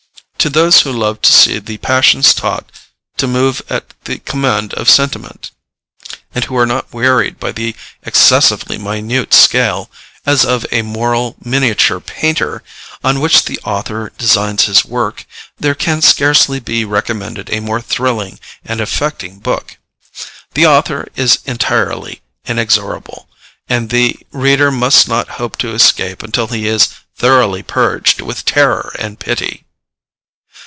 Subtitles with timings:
[0.41, 2.71] To those who love to see the passions taught
[3.17, 5.51] to move at the command of sentiment,
[6.33, 9.91] and who are not wearied by the excessively minute scale,
[10.25, 12.63] as of a moral miniature painter,
[13.03, 15.27] on which the author designs his work,
[15.59, 19.77] there can scarcely be recommended a more thrilling and affecting book.
[20.55, 23.29] The author is entirely inexorable,
[23.69, 28.91] and the reader must not hope to escape until he is thoroughly purged with terror
[28.97, 29.65] and pity.